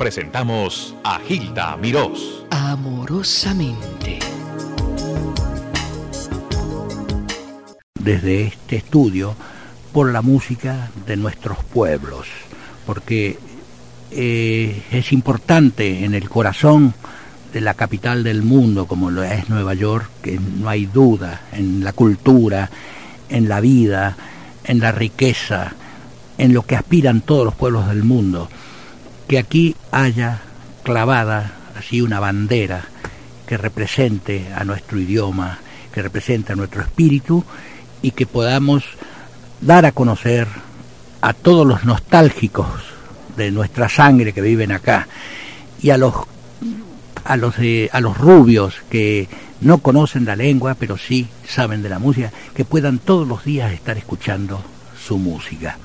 [0.00, 2.46] presentamos a Gilda Mirós.
[2.48, 4.18] Amorosamente.
[8.02, 9.36] Desde este estudio
[9.92, 12.28] por la música de nuestros pueblos,
[12.86, 13.38] porque
[14.10, 16.94] eh, es importante en el corazón
[17.52, 21.84] de la capital del mundo como lo es Nueva York, que no hay duda en
[21.84, 22.70] la cultura,
[23.28, 24.16] en la vida,
[24.64, 25.74] en la riqueza,
[26.38, 28.48] en lo que aspiran todos los pueblos del mundo,
[29.30, 30.40] que aquí haya
[30.82, 32.82] clavada así una bandera
[33.46, 35.60] que represente a nuestro idioma,
[35.94, 37.44] que represente a nuestro espíritu
[38.02, 38.82] y que podamos
[39.60, 40.48] dar a conocer
[41.20, 42.66] a todos los nostálgicos
[43.36, 45.06] de nuestra sangre que viven acá
[45.80, 46.12] y a los
[47.22, 47.54] a los
[47.92, 49.28] a los rubios que
[49.60, 53.72] no conocen la lengua pero sí saben de la música que puedan todos los días
[53.72, 54.60] estar escuchando
[55.00, 55.78] su música.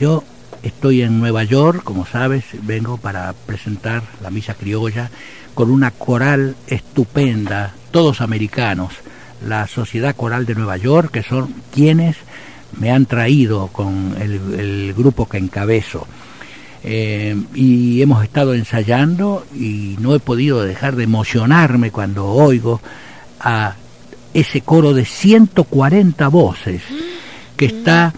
[0.00, 0.24] Yo
[0.62, 5.10] estoy en Nueva York como sabes vengo para presentar la misa criolla
[5.54, 8.94] con una coral estupenda todos americanos
[9.46, 12.16] la sociedad coral de Nueva York que son quienes
[12.78, 16.06] me han traído con el, grupo que encabezo.
[16.84, 22.80] Eh, y hemos estado ensayando y no he podido dejar de emocionarme cuando oigo
[23.38, 23.76] a
[24.34, 26.82] ese coro de 140 voces
[27.56, 28.12] que está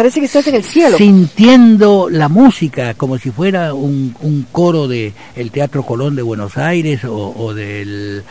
[0.00, 0.96] Parece que estás en el cielo.
[0.96, 6.56] sintiendo la música como si fuera un, un coro de el Teatro Colón de Buenos
[6.56, 8.24] Aires o, del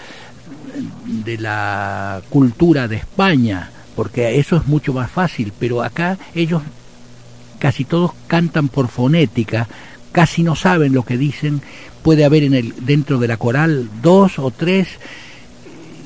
[1.06, 6.64] de la cultura de España, porque eso es mucho más fácil, pero acá ellos
[7.60, 9.68] casi todos cantan por fonética,
[10.12, 11.62] casi no saben lo que dicen,
[12.02, 14.88] puede haber en el dentro de la coral dos o tres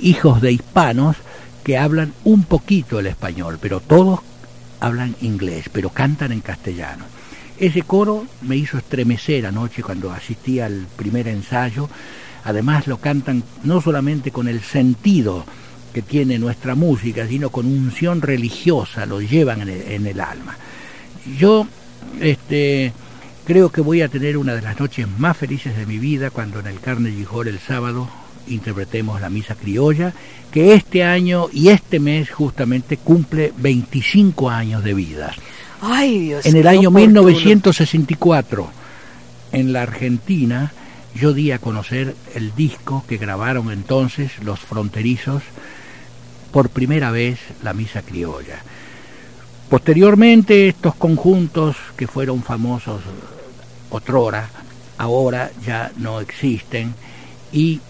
[0.01, 1.15] hijos de hispanos
[1.63, 4.19] que hablan un poquito el español, pero todos
[4.83, 7.05] hablan inglés, pero cantan en castellano.
[7.57, 11.89] Ese coro me hizo estremecer anoche cuando asistí al primer ensayo.
[12.43, 15.45] Además lo cantan no solamente con el sentido
[15.93, 20.57] que tiene nuestra música, sino con unción religiosa, lo llevan en el, alma.
[21.37, 21.65] Yo
[22.19, 22.91] este,
[23.45, 26.59] creo que voy a tener una de las noches más felices de mi vida cuando
[26.59, 28.09] en el Carnegie Hall el sábado
[28.47, 30.13] interpretemos la misa criolla,
[30.51, 35.33] que este año y este mes justamente cumple 25 años de vida.
[35.81, 37.23] Ay, Dios En el año oportuno.
[37.23, 38.69] 1964,
[39.51, 40.71] en la Argentina,
[41.15, 45.43] yo di a conocer el disco que grabaron entonces los fronterizos
[46.51, 48.61] por primera vez la misa criolla.
[49.69, 53.01] Posteriormente, estos conjuntos que fueron famosos
[53.89, 54.49] otrora,
[54.97, 56.93] ahora ya no existen,
[57.51, 57.81] y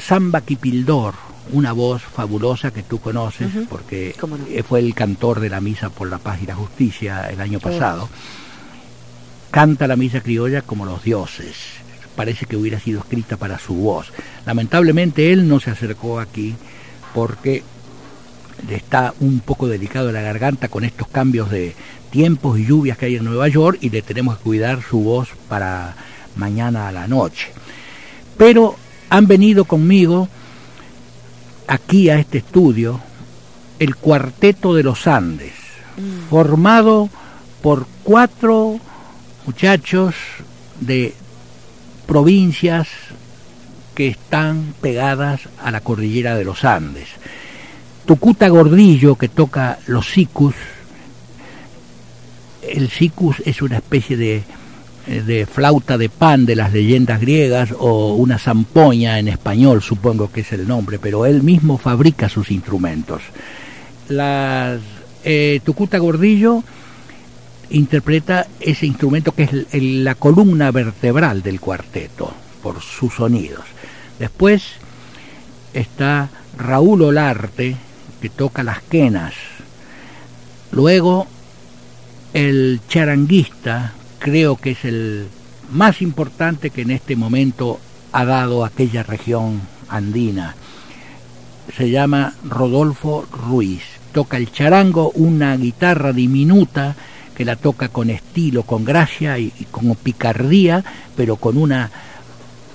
[0.00, 1.14] Samba Kipildor,
[1.52, 4.14] una voz fabulosa que tú conoces, porque
[4.50, 7.60] eh, fue el cantor de la Misa por la Paz y la Justicia el año
[7.60, 8.08] pasado,
[9.50, 11.56] canta la misa criolla como los dioses.
[12.14, 14.12] Parece que hubiera sido escrita para su voz.
[14.44, 16.54] Lamentablemente él no se acercó aquí
[17.14, 17.62] porque
[18.68, 21.74] le está un poco delicado de la garganta con estos cambios de
[22.10, 25.28] tiempos y lluvias que hay en Nueva York y le tenemos que cuidar su voz
[25.48, 25.94] para
[26.36, 27.48] mañana a la noche.
[28.36, 28.76] Pero
[29.08, 30.28] han venido conmigo
[31.66, 33.00] aquí a este estudio
[33.78, 35.52] el cuarteto de los Andes,
[36.30, 37.10] formado
[37.62, 38.78] por cuatro
[39.44, 40.14] muchachos
[40.80, 41.14] de
[42.06, 42.88] provincias
[43.94, 47.08] que están pegadas a la cordillera de los Andes.
[48.04, 50.54] Tucuta Gordillo, que toca los sicus.
[52.62, 54.44] El sicus es una especie de,
[55.06, 60.40] de flauta de pan de las leyendas griegas o una zampoña en español, supongo que
[60.40, 63.22] es el nombre, pero él mismo fabrica sus instrumentos.
[64.08, 64.80] Las,
[65.24, 66.62] eh, Tucuta Gordillo
[67.70, 73.64] interpreta ese instrumento que es la columna vertebral del cuarteto por sus sonidos.
[74.18, 74.62] Después
[75.72, 77.76] está Raúl Olarte
[78.20, 79.34] que toca las quenas.
[80.72, 81.26] Luego
[82.32, 85.26] el charanguista creo que es el
[85.72, 87.78] más importante que en este momento
[88.12, 90.54] ha dado aquella región andina.
[91.76, 93.82] Se llama Rodolfo Ruiz.
[94.12, 96.96] Toca el charango, una guitarra diminuta
[97.36, 100.82] que la toca con estilo, con gracia y, y con picardía,
[101.16, 101.90] pero con una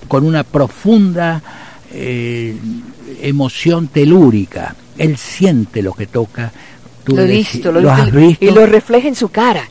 [0.07, 1.41] con una profunda
[1.93, 2.55] eh,
[3.21, 4.75] emoción telúrica.
[4.97, 6.51] Él siente lo que toca.
[7.03, 8.43] Tú Lo he visto, lo, ¿lo has visto.
[8.45, 9.63] y lo refleja en su cara.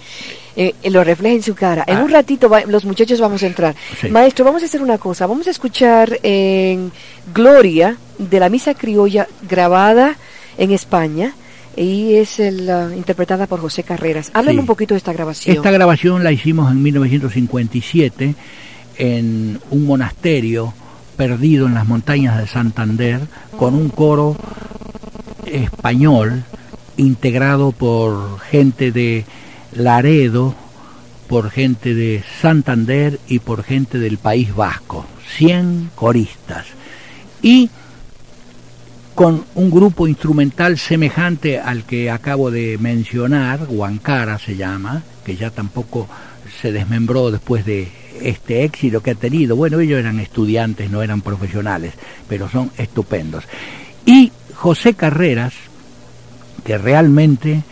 [0.56, 1.84] Eh, eh, lo refleja en su cara.
[1.86, 2.02] En Ah.
[2.04, 3.74] un ratito va- los muchachos vamos a entrar.
[4.00, 4.08] Sí.
[4.08, 5.26] Maestro, vamos a hacer una cosa.
[5.26, 6.90] Vamos a escuchar en
[7.32, 10.16] Gloria de la misa criolla grabada
[10.58, 11.34] en España
[11.76, 14.30] y es el, interpretada por José Carreras.
[14.34, 14.60] Háblame Sí.
[14.60, 15.56] un poquito de esta grabación.
[15.56, 18.34] Esta grabación la hicimos en 1957
[18.98, 20.74] en un monasterio
[21.16, 23.20] perdido en las montañas de Santander
[23.56, 24.36] con un coro
[25.46, 26.44] español
[26.96, 29.24] integrado por gente de
[29.72, 30.54] Laredo,
[31.28, 35.06] por gente de Santander y por gente del País Vasco,
[35.36, 36.66] 100 coristas.
[37.42, 37.70] Y
[39.14, 45.50] con un grupo instrumental semejante al que acabo de mencionar, Huancara se llama, que ya
[45.50, 46.08] tampoco
[46.60, 47.88] se desmembró después de
[48.20, 49.56] este éxito que ha tenido.
[49.56, 51.94] Bueno, ellos eran estudiantes, no eran profesionales,
[52.28, 53.44] pero son estupendos.
[54.04, 55.54] Y José Carreras,
[56.64, 57.62] que realmente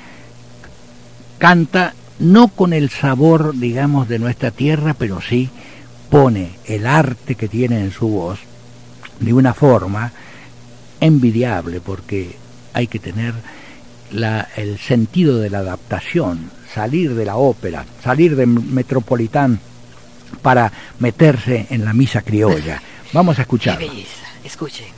[1.38, 5.50] canta no con el sabor, digamos, de nuestra tierra, pero sí
[6.11, 8.40] pone el arte que tiene en su voz
[9.20, 10.12] de una forma
[11.00, 12.37] envidiable, porque
[12.73, 13.35] hay que tener
[14.11, 19.61] la, el sentido de la adaptación, salir de la ópera, salir de Metropolitán
[20.43, 22.82] para meterse en la misa criolla.
[23.12, 23.79] Vamos a escuchar.
[24.44, 24.98] Escuchen.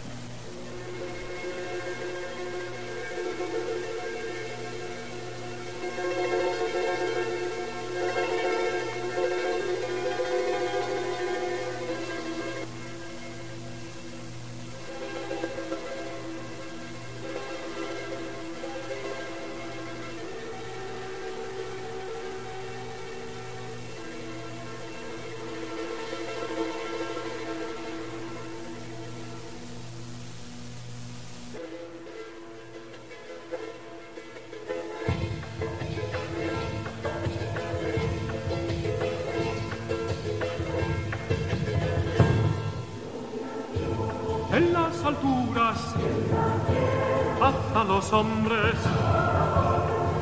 [47.91, 48.77] los hombres,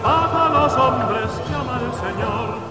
[0.03, 2.68] paz a los hombres, llama el Señor.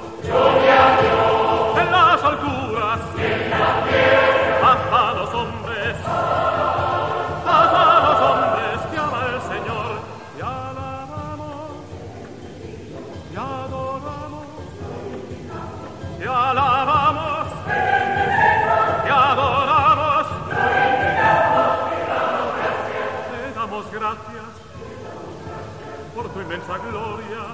[26.75, 27.46] gloria.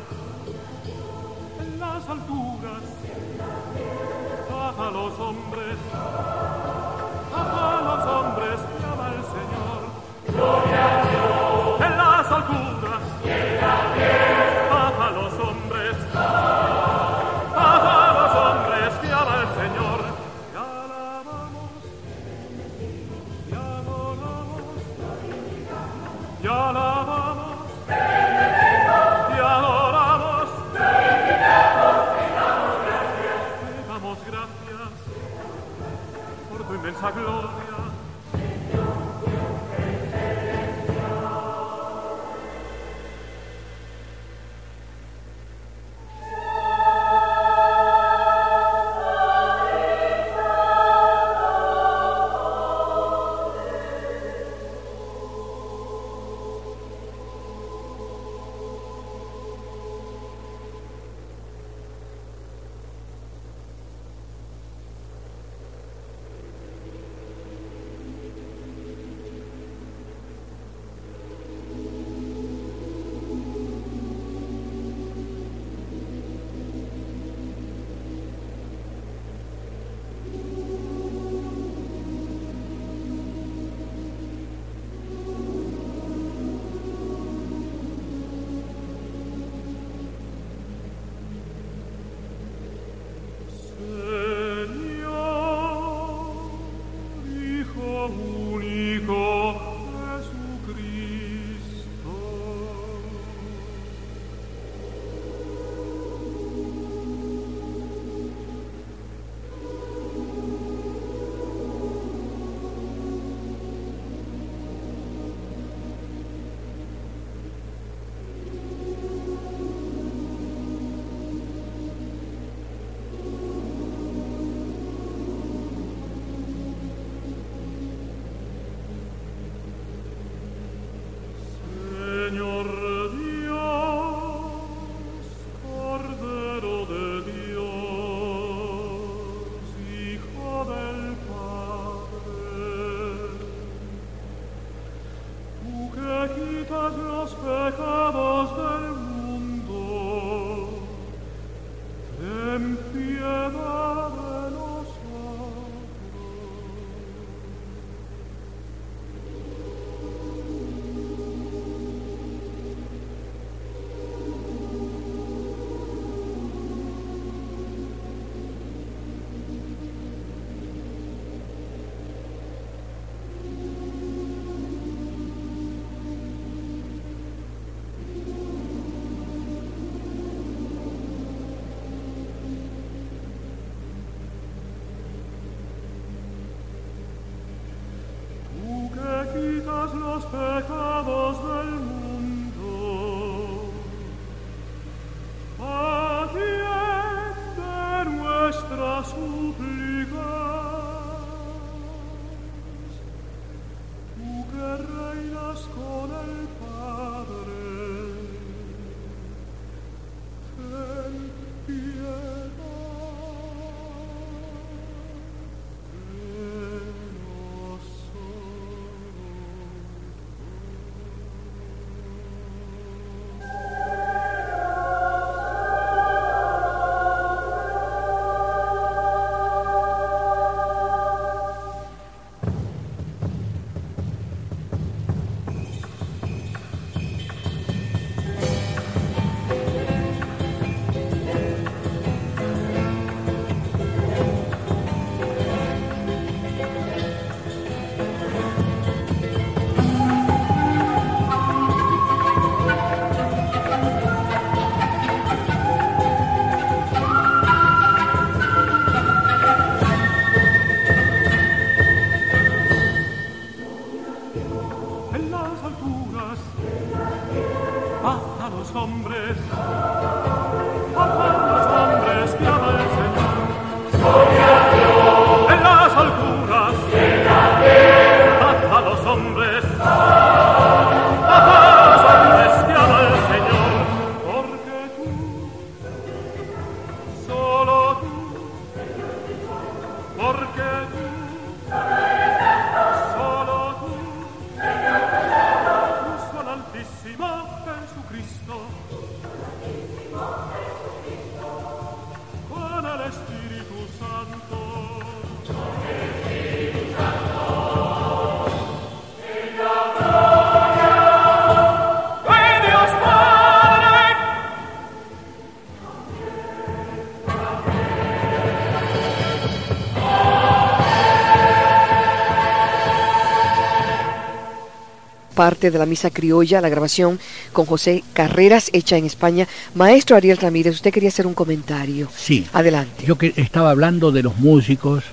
[325.33, 327.19] Parte de la misa criolla, la grabación
[327.51, 329.47] con José Carreras, hecha en España.
[329.75, 332.09] Maestro Ariel Ramírez, usted quería hacer un comentario.
[332.15, 332.45] Sí.
[332.53, 333.03] Adelante.
[333.05, 335.03] Yo que estaba hablando de los músicos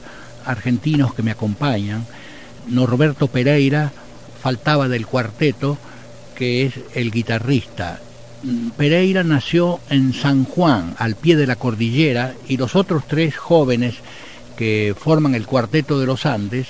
[0.44, 2.06] argentinos que me acompañan.
[2.68, 3.92] Norberto Pereira
[4.42, 5.78] faltaba del cuarteto,
[6.34, 8.00] que es el guitarrista.
[8.76, 13.96] Pereira nació en San Juan, al pie de la cordillera, y los otros tres jóvenes
[14.56, 16.68] que forman el cuarteto de los Andes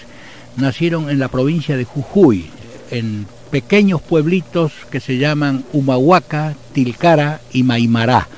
[0.56, 2.50] nacieron en la provincia de Jujuy,
[2.90, 8.28] en pequeños pueblitos que se llaman Humahuaca, Tilcara y Maimará.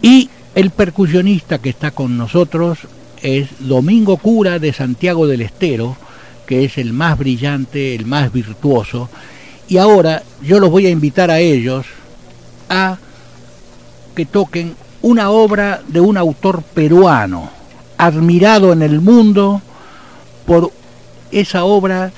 [0.00, 2.78] Y el percusionista que está con nosotros
[3.22, 5.96] es Domingo Cura de Santiago del Estero,
[6.46, 9.08] que es el más brillante, el más virtuoso.
[9.68, 11.86] Y ahora yo los voy a invitar a ellos
[12.68, 12.98] a
[14.14, 17.50] que toquen una obra de un autor peruano,
[17.98, 19.62] admirado en el mundo
[20.46, 20.70] por
[21.30, 22.12] esa obra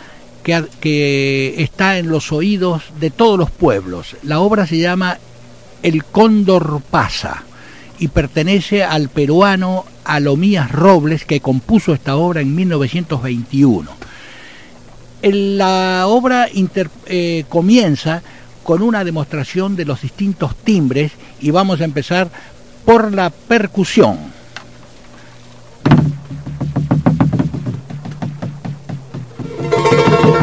[0.44, 4.16] que, está en los oídos de todos los pueblos.
[4.22, 5.18] La obra se llama
[5.82, 7.44] El Cóndor pasa
[7.98, 13.90] y pertenece al peruano Alomías Robles que compuso esta obra en 1921.
[15.22, 16.48] La obra
[17.06, 18.22] eh, comienza
[18.62, 22.30] con una demostración de los distintos timbres y vamos a empezar
[22.84, 24.18] por la percusión.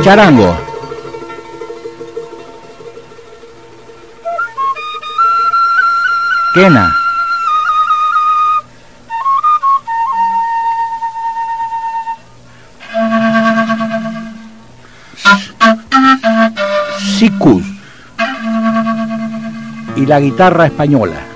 [0.04, 0.58] Charango.
[6.56, 6.96] Quena.
[17.20, 17.64] Sicus
[19.96, 21.31] y la guitarra española.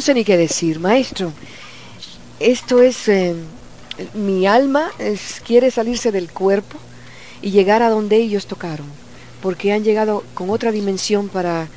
[0.00, 1.30] No sé ni qué decir, maestro.
[2.38, 3.06] Esto es...
[3.06, 3.34] Eh,
[4.14, 6.78] mi alma es, quiere salirse del cuerpo
[7.42, 8.86] y llegar a donde ellos tocaron,
[9.42, 11.68] porque han llegado con otra dimensión para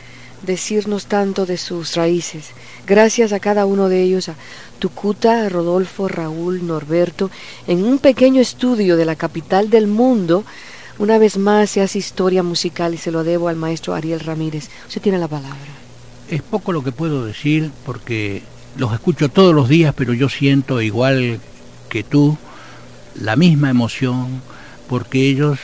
[0.41, 2.51] decirnos tanto de sus raíces.
[2.87, 4.35] Gracias a cada uno de ellos, a
[4.79, 7.29] Tucuta, Rodolfo, Raúl, Norberto,
[7.67, 10.45] en un pequeño estudio de la capital del mundo,
[10.97, 14.69] una vez más se hace historia musical y se lo debo al maestro Ariel Ramírez.
[14.87, 15.82] Usted tiene la palabra.
[16.29, 18.43] Es poco lo que puedo decir porque
[18.77, 21.39] los escucho todos los días, pero yo siento igual
[21.89, 22.37] que tú
[23.19, 24.41] la misma emoción
[24.87, 25.59] porque ellos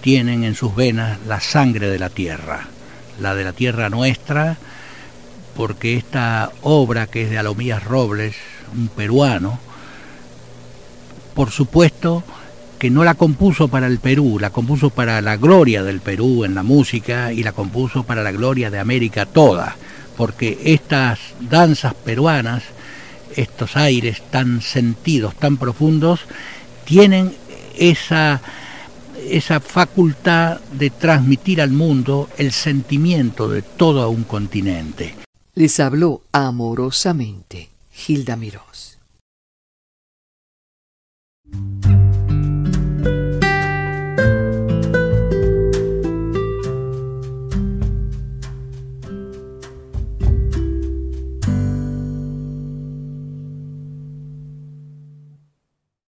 [0.00, 2.68] tienen en sus venas la sangre de la tierra,
[3.20, 4.56] la de la tierra nuestra,
[5.56, 8.36] porque esta obra que es de Alomías Robles,
[8.76, 9.58] un peruano,
[11.34, 12.22] por supuesto
[12.78, 16.54] que no la compuso para el Perú, la compuso para la gloria del Perú en
[16.54, 19.76] la música y la compuso para la gloria de América toda,
[20.16, 22.62] porque estas danzas peruanas,
[23.36, 26.20] estos aires tan sentidos, tan profundos,
[26.84, 27.34] tienen
[27.76, 28.40] esa,
[29.28, 35.14] esa facultad de transmitir al mundo el sentimiento de todo un continente.
[35.54, 38.95] Les habló amorosamente Gilda Mirós.